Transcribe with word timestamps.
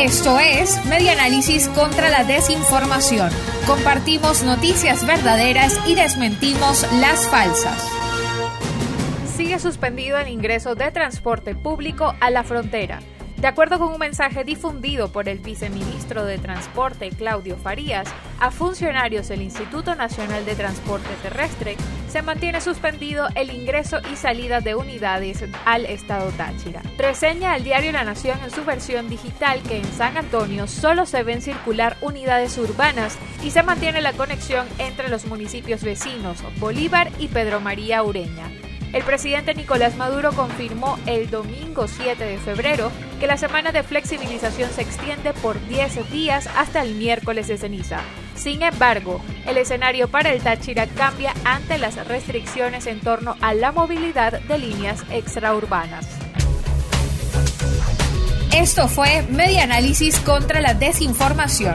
Esto 0.00 0.38
es 0.38 0.84
Medianálisis 0.86 1.68
contra 1.68 2.10
la 2.10 2.24
desinformación. 2.24 3.30
Compartimos 3.66 4.42
noticias 4.42 5.06
verdaderas 5.06 5.80
y 5.86 5.94
desmentimos 5.94 6.86
las 7.00 7.26
falsas. 7.28 7.88
Sigue 9.36 9.58
suspendido 9.58 10.18
el 10.18 10.28
ingreso 10.28 10.74
de 10.74 10.90
transporte 10.90 11.54
público 11.54 12.14
a 12.20 12.30
la 12.30 12.44
frontera. 12.44 13.00
De 13.36 13.48
acuerdo 13.48 13.78
con 13.78 13.92
un 13.92 13.98
mensaje 13.98 14.44
difundido 14.44 15.12
por 15.12 15.28
el 15.28 15.38
viceministro 15.38 16.24
de 16.24 16.38
Transporte 16.38 17.10
Claudio 17.10 17.56
Farías 17.56 18.08
a 18.40 18.50
funcionarios 18.50 19.28
del 19.28 19.42
Instituto 19.42 19.94
Nacional 19.94 20.46
de 20.46 20.54
Transporte 20.54 21.10
Terrestre, 21.22 21.76
se 22.08 22.22
mantiene 22.22 22.60
suspendido 22.60 23.26
el 23.34 23.50
ingreso 23.50 23.98
y 24.12 24.16
salida 24.16 24.60
de 24.60 24.74
unidades 24.74 25.44
al 25.64 25.84
estado 25.84 26.30
Táchira. 26.30 26.80
Reseña 26.96 27.52
al 27.52 27.64
diario 27.64 27.92
La 27.92 28.04
Nación 28.04 28.38
en 28.42 28.50
su 28.50 28.64
versión 28.64 29.10
digital 29.10 29.60
que 29.62 29.78
en 29.78 29.84
San 29.92 30.16
Antonio 30.16 30.66
solo 30.66 31.04
se 31.04 31.22
ven 31.22 31.42
circular 31.42 31.96
unidades 32.00 32.56
urbanas 32.56 33.18
y 33.42 33.50
se 33.50 33.62
mantiene 33.62 34.00
la 34.00 34.12
conexión 34.12 34.66
entre 34.78 35.08
los 35.08 35.26
municipios 35.26 35.82
vecinos 35.82 36.38
Bolívar 36.58 37.10
y 37.18 37.28
Pedro 37.28 37.60
María 37.60 38.02
Ureña. 38.02 38.48
El 38.92 39.02
presidente 39.02 39.54
Nicolás 39.54 39.96
Maduro 39.96 40.32
confirmó 40.32 40.98
el 41.06 41.30
domingo 41.30 41.88
7 41.88 42.22
de 42.22 42.38
febrero 42.38 42.92
que 43.18 43.26
la 43.26 43.36
semana 43.36 43.72
de 43.72 43.82
flexibilización 43.82 44.70
se 44.70 44.82
extiende 44.82 45.32
por 45.32 45.64
10 45.66 46.10
días 46.10 46.48
hasta 46.56 46.82
el 46.82 46.94
miércoles 46.94 47.48
de 47.48 47.58
ceniza. 47.58 48.00
Sin 48.34 48.62
embargo, 48.62 49.20
el 49.46 49.56
escenario 49.56 50.08
para 50.08 50.32
el 50.32 50.42
Táchira 50.42 50.86
cambia 50.86 51.34
ante 51.44 51.78
las 51.78 51.96
restricciones 52.06 52.86
en 52.86 53.00
torno 53.00 53.36
a 53.40 53.54
la 53.54 53.72
movilidad 53.72 54.40
de 54.40 54.58
líneas 54.58 55.02
extraurbanas. 55.10 56.06
Esto 58.54 58.86
fue 58.86 59.22
Media 59.30 59.64
Análisis 59.64 60.20
contra 60.20 60.60
la 60.60 60.74
Desinformación. 60.74 61.74